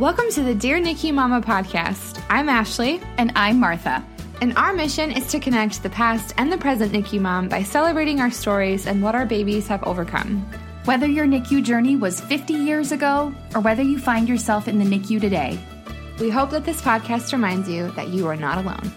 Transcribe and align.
Welcome 0.00 0.30
to 0.30 0.42
the 0.42 0.54
Dear 0.54 0.80
NICU 0.80 1.12
Mama 1.12 1.42
podcast. 1.42 2.24
I'm 2.30 2.48
Ashley. 2.48 3.02
And 3.18 3.30
I'm 3.36 3.60
Martha. 3.60 4.02
And 4.40 4.56
our 4.56 4.72
mission 4.72 5.10
is 5.10 5.26
to 5.26 5.38
connect 5.38 5.82
the 5.82 5.90
past 5.90 6.32
and 6.38 6.50
the 6.50 6.56
present 6.56 6.92
NICU 6.92 7.20
mom 7.20 7.50
by 7.50 7.62
celebrating 7.62 8.18
our 8.18 8.30
stories 8.30 8.86
and 8.86 9.02
what 9.02 9.14
our 9.14 9.26
babies 9.26 9.68
have 9.68 9.84
overcome. 9.84 10.50
Whether 10.86 11.06
your 11.06 11.26
NICU 11.26 11.62
journey 11.62 11.96
was 11.96 12.18
50 12.18 12.54
years 12.54 12.92
ago 12.92 13.34
or 13.54 13.60
whether 13.60 13.82
you 13.82 13.98
find 13.98 14.26
yourself 14.26 14.68
in 14.68 14.78
the 14.78 14.86
NICU 14.86 15.20
today, 15.20 15.60
we 16.18 16.30
hope 16.30 16.48
that 16.52 16.64
this 16.64 16.80
podcast 16.80 17.34
reminds 17.34 17.68
you 17.68 17.90
that 17.90 18.08
you 18.08 18.26
are 18.26 18.36
not 18.36 18.56
alone. 18.56 18.90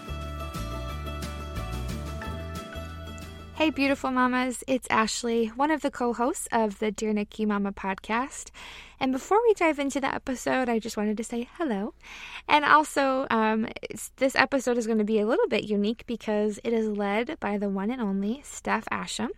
Hey, 3.64 3.70
beautiful 3.70 4.10
mamas, 4.10 4.62
it's 4.66 4.86
Ashley, 4.90 5.46
one 5.46 5.70
of 5.70 5.80
the 5.80 5.90
co 5.90 6.12
hosts 6.12 6.46
of 6.52 6.80
the 6.80 6.90
Dear 6.90 7.14
NICU 7.14 7.46
Mama 7.46 7.72
podcast. 7.72 8.50
And 9.00 9.10
before 9.10 9.38
we 9.42 9.54
dive 9.54 9.78
into 9.78 10.02
the 10.02 10.14
episode, 10.14 10.68
I 10.68 10.78
just 10.78 10.98
wanted 10.98 11.16
to 11.16 11.24
say 11.24 11.48
hello. 11.56 11.94
And 12.46 12.66
also, 12.66 13.26
um, 13.30 13.66
this 14.16 14.36
episode 14.36 14.76
is 14.76 14.86
going 14.86 14.98
to 14.98 15.04
be 15.04 15.18
a 15.18 15.26
little 15.26 15.48
bit 15.48 15.64
unique 15.64 16.04
because 16.06 16.60
it 16.62 16.74
is 16.74 16.88
led 16.88 17.40
by 17.40 17.56
the 17.56 17.70
one 17.70 17.90
and 17.90 18.02
only 18.02 18.42
Steph 18.44 18.84
Asham. 18.92 19.30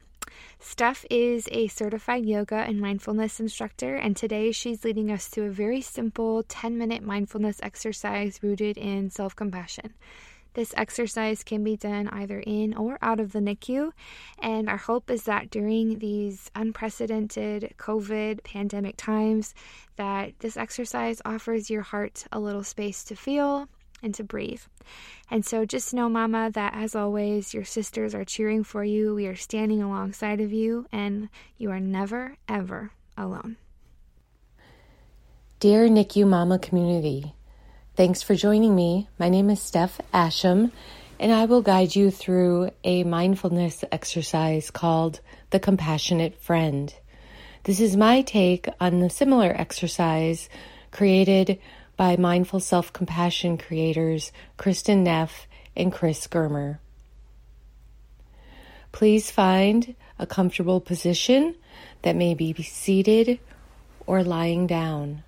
Steph 0.58 1.06
is 1.08 1.48
a 1.52 1.68
certified 1.68 2.24
yoga 2.24 2.56
and 2.56 2.80
mindfulness 2.80 3.38
instructor, 3.38 3.94
and 3.94 4.16
today 4.16 4.50
she's 4.50 4.82
leading 4.82 5.08
us 5.08 5.30
to 5.30 5.44
a 5.44 5.50
very 5.50 5.80
simple 5.80 6.42
10 6.42 6.76
minute 6.76 7.04
mindfulness 7.04 7.60
exercise 7.62 8.40
rooted 8.42 8.76
in 8.76 9.08
self 9.08 9.36
compassion. 9.36 9.94
This 10.56 10.72
exercise 10.74 11.44
can 11.44 11.62
be 11.62 11.76
done 11.76 12.08
either 12.08 12.40
in 12.40 12.72
or 12.72 12.96
out 13.02 13.20
of 13.20 13.32
the 13.32 13.40
NICU, 13.40 13.92
and 14.38 14.70
our 14.70 14.78
hope 14.78 15.10
is 15.10 15.24
that 15.24 15.50
during 15.50 15.98
these 15.98 16.50
unprecedented 16.54 17.74
COVID 17.76 18.42
pandemic 18.42 18.96
times 18.96 19.54
that 19.96 20.32
this 20.38 20.56
exercise 20.56 21.20
offers 21.26 21.68
your 21.68 21.82
heart 21.82 22.24
a 22.32 22.40
little 22.40 22.64
space 22.64 23.04
to 23.04 23.14
feel 23.14 23.68
and 24.02 24.14
to 24.14 24.24
breathe. 24.24 24.62
And 25.30 25.44
so 25.44 25.66
just 25.66 25.92
know 25.92 26.08
mama 26.08 26.50
that 26.54 26.72
as 26.74 26.94
always 26.94 27.52
your 27.52 27.66
sisters 27.66 28.14
are 28.14 28.24
cheering 28.24 28.64
for 28.64 28.82
you. 28.82 29.14
We 29.14 29.26
are 29.26 29.36
standing 29.36 29.82
alongside 29.82 30.40
of 30.40 30.54
you 30.54 30.86
and 30.90 31.28
you 31.58 31.70
are 31.70 31.80
never 31.80 32.36
ever 32.48 32.92
alone. 33.18 33.58
Dear 35.60 35.86
NICU 35.90 36.26
Mama 36.26 36.58
community, 36.58 37.34
Thanks 37.96 38.22
for 38.22 38.34
joining 38.34 38.76
me. 38.76 39.08
My 39.18 39.30
name 39.30 39.48
is 39.48 39.62
Steph 39.62 39.98
Asham, 40.12 40.70
and 41.18 41.32
I 41.32 41.46
will 41.46 41.62
guide 41.62 41.96
you 41.96 42.10
through 42.10 42.68
a 42.84 43.04
mindfulness 43.04 43.86
exercise 43.90 44.70
called 44.70 45.20
the 45.48 45.58
Compassionate 45.58 46.38
Friend. 46.38 46.94
This 47.64 47.80
is 47.80 47.96
my 47.96 48.20
take 48.20 48.68
on 48.82 49.00
the 49.00 49.08
similar 49.08 49.50
exercise 49.50 50.50
created 50.90 51.58
by 51.96 52.18
mindful 52.18 52.60
self 52.60 52.92
compassion 52.92 53.56
creators 53.56 54.30
Kristin 54.58 54.98
Neff 54.98 55.46
and 55.74 55.90
Chris 55.90 56.26
Germer. 56.26 56.76
Please 58.92 59.30
find 59.30 59.94
a 60.18 60.26
comfortable 60.26 60.82
position 60.82 61.54
that 62.02 62.14
may 62.14 62.34
be 62.34 62.52
seated 62.62 63.38
or 64.06 64.22
lying 64.22 64.66
down. 64.66 65.22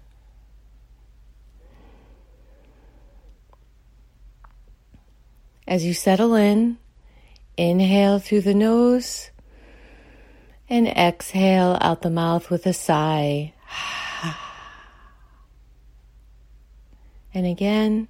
As 5.68 5.84
you 5.84 5.92
settle 5.92 6.34
in, 6.34 6.78
inhale 7.58 8.18
through 8.20 8.40
the 8.40 8.54
nose 8.54 9.30
and 10.66 10.88
exhale 10.88 11.76
out 11.82 12.00
the 12.00 12.08
mouth 12.08 12.48
with 12.48 12.64
a 12.64 12.72
sigh. 12.72 13.52
And 17.34 17.46
again. 17.46 18.08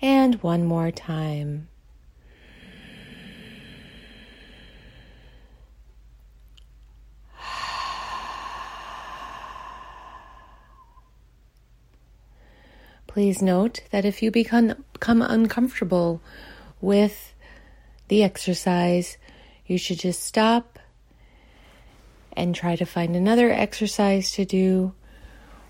And 0.00 0.40
one 0.44 0.64
more 0.64 0.92
time. 0.92 1.68
Please 13.18 13.42
note 13.42 13.80
that 13.90 14.04
if 14.04 14.22
you 14.22 14.30
become, 14.30 14.84
become 14.92 15.22
uncomfortable 15.22 16.22
with 16.80 17.34
the 18.06 18.22
exercise, 18.22 19.18
you 19.66 19.76
should 19.76 19.98
just 19.98 20.22
stop 20.22 20.78
and 22.34 22.54
try 22.54 22.76
to 22.76 22.84
find 22.84 23.16
another 23.16 23.50
exercise 23.50 24.30
to 24.30 24.44
do, 24.44 24.94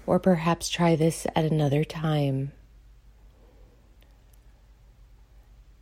or 0.05 0.19
perhaps 0.19 0.69
try 0.69 0.95
this 0.95 1.27
at 1.35 1.47
another 1.47 1.85
time. 1.85 2.53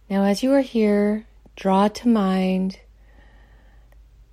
Now, 0.09 0.23
as 0.23 0.45
you 0.45 0.53
are 0.53 0.61
here, 0.61 1.27
draw 1.57 1.89
to 1.89 2.07
mind 2.07 2.79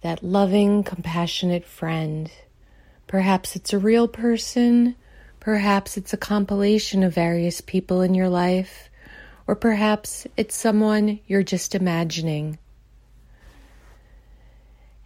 that 0.01 0.21
loving, 0.21 0.83
compassionate 0.83 1.65
friend. 1.65 2.31
Perhaps 3.07 3.55
it's 3.55 3.73
a 3.73 3.79
real 3.79 4.07
person 4.07 4.95
Perhaps 5.43 5.97
it's 5.97 6.13
a 6.13 6.17
compilation 6.17 7.03
of 7.03 7.13
various 7.13 7.59
people 7.59 7.99
in 7.99 8.15
your 8.15 8.29
life, 8.29 8.89
or 9.45 9.57
perhaps 9.57 10.25
it's 10.37 10.55
someone 10.55 11.19
you're 11.27 11.43
just 11.43 11.75
imagining. 11.75 12.57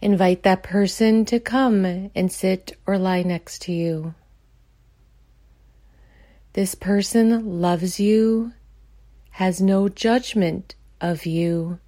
Invite 0.00 0.44
that 0.44 0.62
person 0.62 1.24
to 1.24 1.40
come 1.40 1.84
and 2.14 2.30
sit 2.30 2.76
or 2.86 2.98
lie 2.98 3.24
next 3.24 3.62
to 3.62 3.72
you. 3.72 4.14
This 6.52 6.76
person 6.76 7.60
loves 7.60 7.98
you, 7.98 8.52
has 9.30 9.60
no 9.60 9.88
judgment 9.88 10.76
of 11.00 11.26
you, 11.26 11.80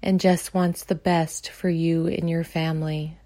and 0.00 0.20
just 0.20 0.54
wants 0.54 0.84
the 0.84 0.94
best 0.94 1.50
for 1.50 1.68
you 1.68 2.06
and 2.06 2.30
your 2.30 2.44
family. 2.44 3.18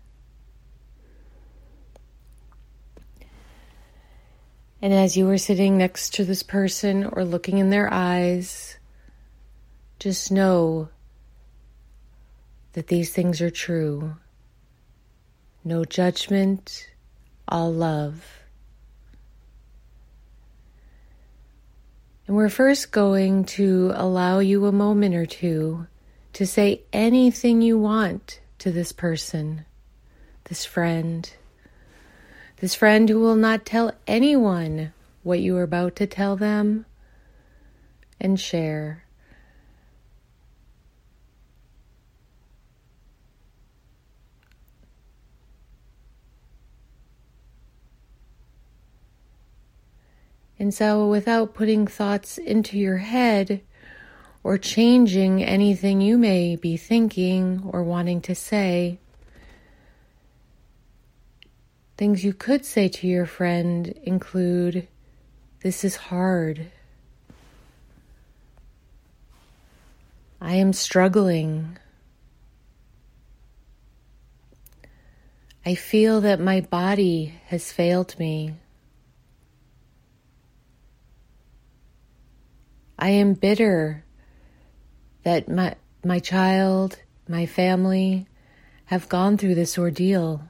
And 4.82 4.94
as 4.94 5.16
you 5.16 5.28
are 5.28 5.38
sitting 5.38 5.76
next 5.76 6.14
to 6.14 6.24
this 6.24 6.42
person 6.42 7.04
or 7.04 7.24
looking 7.24 7.58
in 7.58 7.68
their 7.68 7.92
eyes, 7.92 8.78
just 9.98 10.32
know 10.32 10.88
that 12.72 12.86
these 12.86 13.12
things 13.12 13.42
are 13.42 13.50
true. 13.50 14.16
No 15.64 15.84
judgment, 15.84 16.88
all 17.46 17.70
love. 17.70 18.40
And 22.26 22.36
we're 22.36 22.48
first 22.48 22.92
going 22.92 23.44
to 23.56 23.92
allow 23.94 24.38
you 24.38 24.64
a 24.64 24.72
moment 24.72 25.14
or 25.14 25.26
two 25.26 25.88
to 26.32 26.46
say 26.46 26.82
anything 26.92 27.60
you 27.60 27.76
want 27.76 28.40
to 28.60 28.70
this 28.70 28.92
person, 28.92 29.66
this 30.44 30.64
friend 30.64 31.30
this 32.60 32.74
friend 32.74 33.08
who 33.08 33.18
will 33.18 33.36
not 33.36 33.64
tell 33.64 33.92
anyone 34.06 34.92
what 35.22 35.40
you 35.40 35.56
are 35.56 35.62
about 35.62 35.96
to 35.96 36.06
tell 36.06 36.36
them 36.36 36.84
and 38.20 38.38
share. 38.38 39.04
And 50.58 50.74
so, 50.74 51.08
without 51.08 51.54
putting 51.54 51.86
thoughts 51.86 52.36
into 52.36 52.78
your 52.78 52.98
head 52.98 53.62
or 54.44 54.58
changing 54.58 55.42
anything 55.42 56.02
you 56.02 56.18
may 56.18 56.54
be 56.56 56.76
thinking 56.76 57.62
or 57.72 57.82
wanting 57.82 58.20
to 58.20 58.34
say, 58.34 58.98
Things 62.00 62.24
you 62.24 62.32
could 62.32 62.64
say 62.64 62.88
to 62.88 63.06
your 63.06 63.26
friend 63.26 63.88
include 64.04 64.88
This 65.62 65.84
is 65.84 65.96
hard. 65.96 66.68
I 70.40 70.54
am 70.54 70.72
struggling. 70.72 71.76
I 75.66 75.74
feel 75.74 76.22
that 76.22 76.40
my 76.40 76.62
body 76.62 77.34
has 77.48 77.70
failed 77.70 78.18
me. 78.18 78.54
I 82.98 83.10
am 83.10 83.34
bitter 83.34 84.06
that 85.24 85.50
my, 85.50 85.74
my 86.02 86.18
child, 86.18 86.98
my 87.28 87.44
family 87.44 88.26
have 88.86 89.10
gone 89.10 89.36
through 89.36 89.54
this 89.56 89.76
ordeal. 89.76 90.48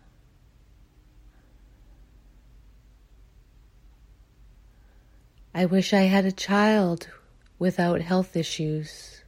I 5.53 5.67
wish 5.67 5.93
I 5.93 6.03
had 6.03 6.25
a 6.25 6.33
child 6.33 7.09
without 7.59 8.01
health 8.01 8.37
issues. 8.37 9.25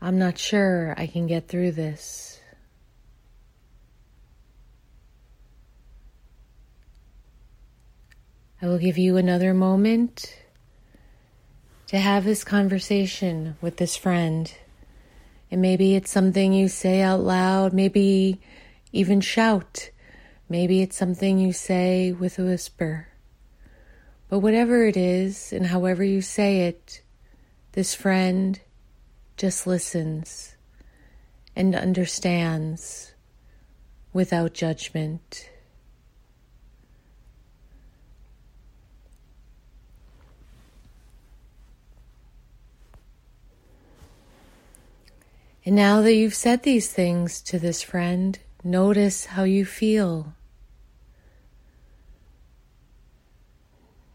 I'm 0.00 0.18
not 0.18 0.38
sure 0.38 0.94
I 0.96 1.06
can 1.06 1.26
get 1.26 1.48
through 1.48 1.72
this. 1.72 2.40
I 8.62 8.66
will 8.66 8.78
give 8.78 8.96
you 8.96 9.18
another 9.18 9.52
moment 9.52 10.38
to 11.88 11.98
have 11.98 12.24
this 12.24 12.44
conversation 12.44 13.56
with 13.60 13.76
this 13.76 13.94
friend. 13.94 14.52
And 15.50 15.60
maybe 15.60 15.94
it's 15.94 16.10
something 16.10 16.54
you 16.54 16.68
say 16.68 17.02
out 17.02 17.20
loud, 17.20 17.74
maybe 17.74 18.40
even 18.90 19.20
shout. 19.20 19.90
Maybe 20.48 20.82
it's 20.82 20.96
something 20.96 21.38
you 21.38 21.52
say 21.52 22.12
with 22.12 22.38
a 22.38 22.44
whisper. 22.44 23.08
But 24.28 24.40
whatever 24.40 24.86
it 24.86 24.96
is, 24.96 25.52
and 25.52 25.66
however 25.66 26.04
you 26.04 26.20
say 26.20 26.62
it, 26.62 27.02
this 27.72 27.94
friend 27.94 28.60
just 29.36 29.66
listens 29.66 30.56
and 31.56 31.74
understands 31.74 33.14
without 34.12 34.54
judgment. 34.54 35.50
And 45.66 45.74
now 45.74 46.02
that 46.02 46.14
you've 46.14 46.34
said 46.34 46.62
these 46.62 46.92
things 46.92 47.40
to 47.42 47.58
this 47.58 47.82
friend, 47.82 48.38
notice 48.64 49.26
how 49.26 49.44
you 49.44 49.64
feel. 49.66 50.34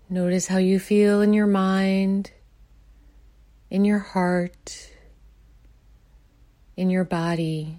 Notice 0.09 0.47
how 0.47 0.57
you 0.57 0.79
feel 0.79 1.21
in 1.21 1.33
your 1.33 1.45
mind, 1.45 2.31
in 3.69 3.85
your 3.85 3.99
heart, 3.99 4.89
in 6.75 6.89
your 6.89 7.03
body. 7.03 7.77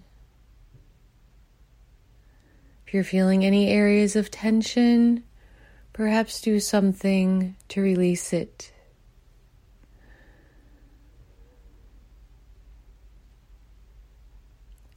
If 2.86 2.94
you're 2.94 3.02
feeling 3.02 3.44
any 3.44 3.68
areas 3.68 4.14
of 4.14 4.30
tension, 4.30 5.24
perhaps 5.92 6.40
do 6.40 6.60
something 6.60 7.56
to 7.68 7.80
release 7.80 8.32
it. 8.32 8.72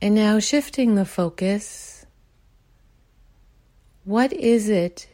And 0.04 0.16
now 0.16 0.38
shifting 0.40 0.96
the 0.96 1.06
focus, 1.06 2.06
what 4.04 4.34
is 4.34 4.68
it 4.68 5.08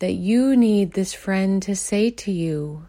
that 0.00 0.14
you 0.14 0.56
need 0.56 0.94
this 0.94 1.14
friend 1.14 1.62
to 1.62 1.76
say 1.76 2.10
to 2.10 2.32
you? 2.32 2.84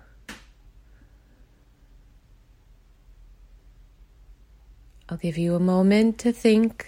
I'll 5.07 5.19
give 5.19 5.37
you 5.37 5.53
a 5.53 5.59
moment 5.59 6.17
to 6.21 6.31
think. 6.31 6.87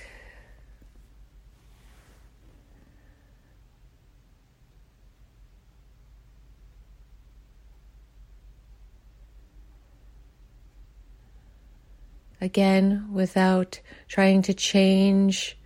Again, 12.41 13.07
without 13.13 13.79
trying 14.07 14.41
to 14.41 14.53
change 14.55 15.59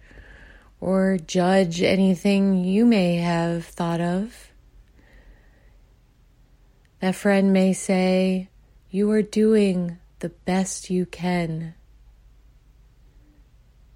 or 0.82 1.18
judge 1.18 1.82
anything 1.82 2.66
you 2.66 2.86
may 2.86 3.16
have 3.16 3.66
thought 3.66 4.02
of. 4.02 4.52
That 7.00 7.16
friend 7.16 7.54
may 7.54 7.72
say, 7.72 8.50
You 8.90 9.10
are 9.12 9.22
doing 9.22 10.00
the 10.20 10.30
best 10.30 10.90
you 10.90 11.06
can. 11.06 11.76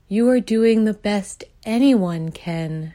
You 0.07 0.29
are 0.29 0.39
doing 0.39 0.85
the 0.85 0.93
best 0.93 1.43
anyone 1.65 2.31
can. 2.31 2.93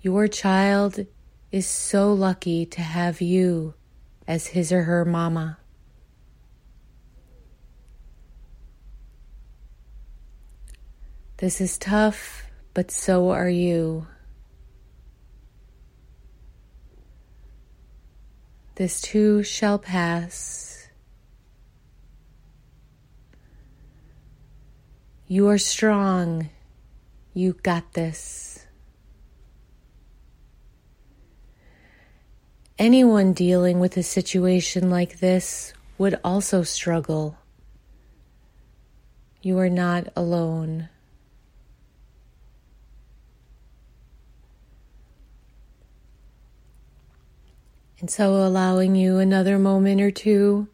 Your 0.00 0.28
child 0.28 1.06
is 1.52 1.66
so 1.66 2.12
lucky 2.12 2.64
to 2.66 2.80
have 2.80 3.20
you 3.20 3.74
as 4.26 4.48
his 4.48 4.72
or 4.72 4.84
her 4.84 5.04
mama. 5.04 5.58
This 11.42 11.60
is 11.60 11.76
tough, 11.76 12.46
but 12.72 12.92
so 12.92 13.30
are 13.30 13.48
you. 13.48 14.06
This 18.76 19.00
too 19.00 19.42
shall 19.42 19.76
pass. 19.76 20.86
You 25.26 25.48
are 25.48 25.58
strong. 25.58 26.48
You 27.34 27.54
got 27.54 27.94
this. 27.94 28.64
Anyone 32.78 33.32
dealing 33.32 33.80
with 33.80 33.96
a 33.96 34.04
situation 34.04 34.90
like 34.90 35.18
this 35.18 35.72
would 35.98 36.20
also 36.22 36.62
struggle. 36.62 37.36
You 39.42 39.58
are 39.58 39.68
not 39.68 40.06
alone. 40.14 40.88
And 48.02 48.10
so, 48.10 48.44
allowing 48.44 48.96
you 48.96 49.18
another 49.18 49.60
moment 49.60 50.00
or 50.00 50.10
two, 50.10 50.66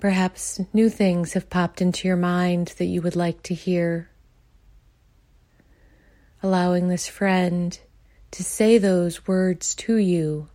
perhaps 0.00 0.60
new 0.72 0.90
things 0.90 1.34
have 1.34 1.48
popped 1.48 1.80
into 1.80 2.08
your 2.08 2.16
mind 2.16 2.74
that 2.78 2.86
you 2.86 3.00
would 3.00 3.14
like 3.14 3.44
to 3.44 3.54
hear. 3.54 4.10
Allowing 6.42 6.88
this 6.88 7.06
friend 7.06 7.78
to 8.32 8.42
say 8.42 8.76
those 8.76 9.28
words 9.28 9.72
to 9.76 9.94
you. 9.94 10.48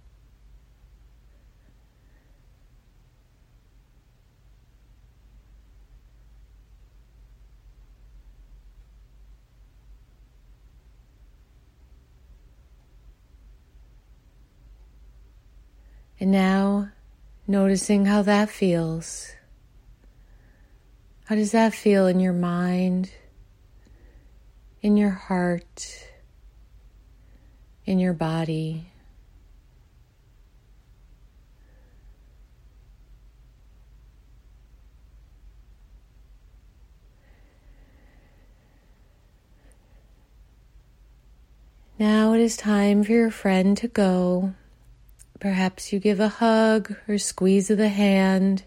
And 16.19 16.31
now 16.31 16.89
noticing 17.47 18.05
how 18.05 18.23
that 18.23 18.49
feels. 18.49 19.31
How 21.25 21.35
does 21.35 21.51
that 21.51 21.73
feel 21.73 22.07
in 22.07 22.19
your 22.19 22.33
mind, 22.33 23.11
in 24.81 24.97
your 24.97 25.11
heart, 25.11 26.07
in 27.85 27.99
your 27.99 28.13
body? 28.13 28.91
Now 41.97 42.33
it 42.33 42.41
is 42.41 42.57
time 42.57 43.03
for 43.03 43.11
your 43.11 43.31
friend 43.31 43.77
to 43.77 43.87
go. 43.87 44.53
Perhaps 45.39 45.93
you 45.93 45.99
give 45.99 46.19
a 46.19 46.27
hug 46.27 46.95
or 47.07 47.17
squeeze 47.17 47.69
of 47.69 47.77
the 47.77 47.89
hand 47.89 48.63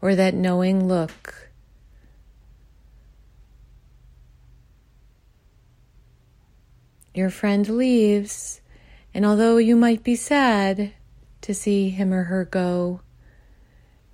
or 0.00 0.14
that 0.14 0.34
knowing 0.34 0.88
look. 0.88 1.50
Your 7.12 7.28
friend 7.28 7.68
leaves, 7.68 8.62
and 9.12 9.26
although 9.26 9.58
you 9.58 9.76
might 9.76 10.02
be 10.02 10.16
sad 10.16 10.92
to 11.42 11.52
see 11.52 11.90
him 11.90 12.14
or 12.14 12.24
her 12.24 12.46
go, 12.46 13.00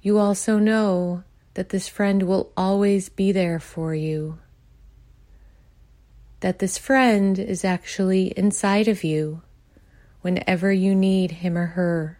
you 0.02 0.18
also 0.18 0.58
know 0.58 1.22
that 1.54 1.68
this 1.68 1.88
friend 1.88 2.24
will 2.24 2.50
always 2.56 3.08
be 3.08 3.30
there 3.30 3.60
for 3.60 3.94
you. 3.94 4.38
That 6.40 6.58
this 6.58 6.78
friend 6.78 7.38
is 7.38 7.64
actually 7.64 8.32
inside 8.36 8.88
of 8.88 9.04
you 9.04 9.42
whenever 10.26 10.72
you 10.72 10.92
need 10.92 11.30
him 11.30 11.56
or 11.56 11.66
her. 11.66 12.18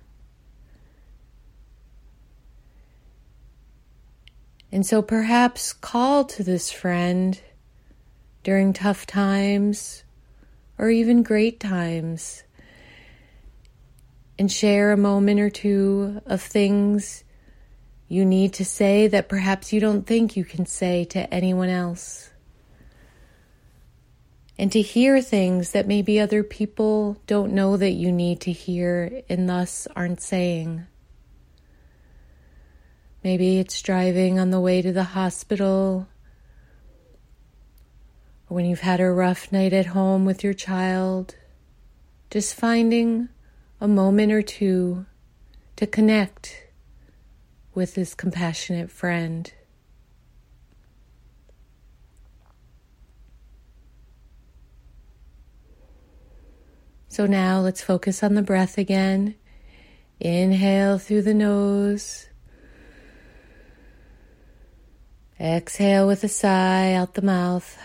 And 4.71 4.87
so 4.87 5.03
perhaps 5.03 5.73
call 5.73 6.25
to 6.27 6.45
this 6.45 6.71
friend 6.71 7.41
during 8.45 8.73
tough 8.73 9.07
times 9.07 10.05
or 10.79 10.89
even 10.89 11.25
great 11.25 11.59
times 11.59 12.45
and 14.39 14.53
share 14.53 14.93
a 14.93 14.97
moment 14.97 15.41
or 15.41 15.51
two 15.51 16.23
of 16.27 16.41
things 16.41 17.25
you 18.07 18.25
need 18.25 18.53
to 18.53 18.65
say 18.65 19.09
that 19.09 19.29
perhaps 19.29 19.73
you 19.73 19.81
don't 19.81 20.07
think 20.07 20.37
you 20.37 20.45
can 20.45 20.65
say 20.65 21.05
to 21.07 21.35
anyone 21.35 21.71
else 21.71 22.31
and 24.59 24.73
to 24.73 24.81
hear 24.81 25.21
things 25.21 25.73
that 25.73 25.87
maybe 25.87 26.19
other 26.19 26.43
people 26.43 27.21
don't 27.27 27.53
know 27.53 27.77
that 27.77 27.91
you 27.91 28.11
need 28.11 28.41
to 28.41 28.53
hear 28.53 29.23
and 29.29 29.49
thus 29.49 29.87
aren't 29.95 30.21
saying. 30.21 30.87
Maybe 33.23 33.59
it's 33.59 33.83
driving 33.83 34.39
on 34.39 34.51
the 34.51 34.61
way 34.61 34.81
to 34.83 34.93
the 34.93 35.03
hospital, 35.03 36.07
or 38.49 38.55
when 38.55 38.65
you've 38.65 38.81
had 38.81 39.01
a 39.01 39.11
rough 39.11 39.51
night 39.51 39.73
at 39.73 39.87
home 39.87 40.25
with 40.25 40.45
your 40.45 40.55
child. 40.55 41.35
Just 42.31 42.55
finding 42.55 43.29
a 43.81 43.89
moment 43.89 44.33
or 44.33 44.43
two 44.43 45.07
to 45.77 45.87
connect 45.87 46.67
with 47.75 47.95
this 47.95 48.15
compassionate 48.15 48.91
friend. 48.91 49.53
So 57.17 57.25
now 57.25 57.61
let's 57.61 57.81
focus 57.81 58.23
on 58.23 58.35
the 58.35 58.43
breath 58.43 58.77
again. 58.77 59.37
Inhale 60.21 60.99
through 60.99 61.23
the 61.23 61.33
nose. 61.33 62.27
Exhale 65.41 66.07
with 66.07 66.25
a 66.25 66.29
sigh 66.29 66.93
out 66.93 67.15
the 67.15 67.23
mouth. 67.23 67.79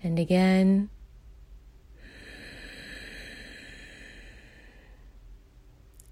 And 0.00 0.16
again. 0.16 0.90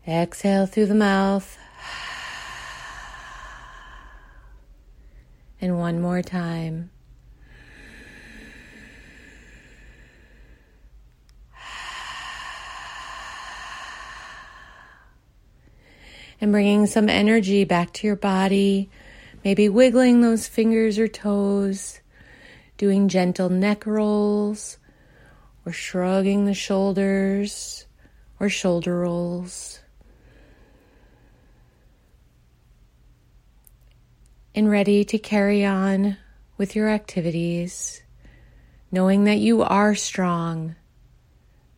Exhale 0.09 0.67
through 0.67 0.87
the 0.87 0.97
mouth. 0.97 1.57
And 5.61 5.79
one 5.79 6.01
more 6.01 6.21
time. 6.21 6.91
And 16.47 16.53
bringing 16.53 16.87
some 16.87 17.09
energy 17.09 17.65
back 17.65 17.93
to 17.95 18.07
your 18.07 18.15
body, 18.15 18.89
maybe 19.43 19.69
wiggling 19.69 20.21
those 20.21 20.47
fingers 20.47 20.97
or 20.97 21.09
toes, 21.09 21.99
doing 22.79 23.09
gentle 23.09 23.49
neck 23.49 23.85
rolls, 23.85 24.79
or 25.65 25.73
shrugging 25.73 26.45
the 26.45 26.55
shoulders, 26.55 27.87
or 28.39 28.49
shoulder 28.49 29.01
rolls. 29.01 29.81
and 34.55 34.71
ready 34.71 35.05
to 35.07 35.19
carry 35.19 35.65
on 35.65 36.17
with 36.59 36.77
your 36.77 36.89
activities, 36.89 38.05
knowing 38.93 39.25
that 39.25 39.39
you 39.39 39.63
are 39.63 39.97
strong, 39.97 40.77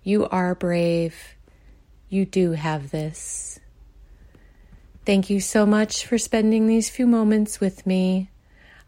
you 0.03 0.29
are 0.29 0.55
brave, 0.55 1.17
you 2.11 2.27
do 2.27 2.53
have 2.53 2.91
this. 2.91 3.59
Thank 5.09 5.31
you 5.31 5.41
so 5.41 5.65
much 5.65 6.05
for 6.05 6.19
spending 6.19 6.67
these 6.67 6.91
few 6.91 7.07
moments 7.07 7.61
with 7.61 7.87
me. 7.87 8.29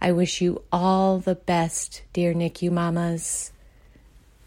I 0.02 0.12
wish 0.12 0.42
you 0.42 0.62
all 0.70 1.18
the 1.18 1.34
best, 1.34 2.02
dear 2.12 2.34
NICU 2.34 2.70
mamas. 2.70 3.52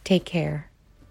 Take 0.04 0.24
care. 0.24 0.70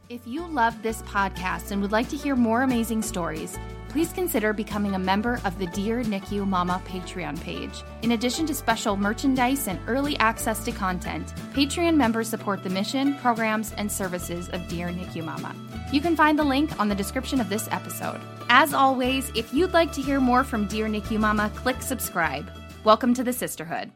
If 0.08 0.20
you 0.24 0.46
love 0.46 0.80
this 0.80 1.02
podcast 1.02 1.72
and 1.72 1.82
would 1.82 1.90
like 1.90 2.08
to 2.10 2.16
hear 2.16 2.36
more 2.36 2.62
amazing 2.62 3.02
stories, 3.02 3.58
please 3.92 4.10
consider 4.14 4.54
becoming 4.54 4.94
a 4.94 4.98
member 4.98 5.38
of 5.44 5.58
the 5.58 5.66
Dear 5.66 6.02
NICU 6.02 6.48
Mama 6.48 6.80
Patreon 6.86 7.38
page. 7.42 7.82
In 8.00 8.12
addition 8.12 8.46
to 8.46 8.54
special 8.54 8.96
merchandise 8.96 9.68
and 9.68 9.78
early 9.86 10.16
access 10.16 10.64
to 10.64 10.72
content, 10.72 11.34
Patreon 11.52 11.94
members 11.94 12.26
support 12.26 12.62
the 12.62 12.70
mission, 12.70 13.14
programs, 13.16 13.72
and 13.74 13.92
services 13.92 14.48
of 14.48 14.66
Dear 14.66 14.88
NICU 14.88 15.22
Mama. 15.22 15.54
You 15.92 16.00
can 16.00 16.16
find 16.16 16.38
the 16.38 16.44
link 16.44 16.80
on 16.80 16.88
the 16.88 16.94
description 16.94 17.38
of 17.38 17.50
this 17.50 17.68
episode. 17.70 18.20
As 18.48 18.72
always, 18.72 19.30
if 19.34 19.52
you'd 19.52 19.74
like 19.74 19.92
to 19.92 20.00
hear 20.00 20.20
more 20.20 20.42
from 20.42 20.66
Dear 20.66 20.86
NICU 20.86 21.20
Mama, 21.20 21.52
click 21.54 21.82
subscribe. 21.82 22.50
Welcome 22.84 23.12
to 23.12 23.22
the 23.22 23.32
sisterhood. 23.34 23.92